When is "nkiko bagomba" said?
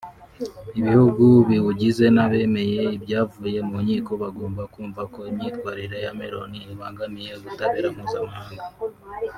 3.83-4.63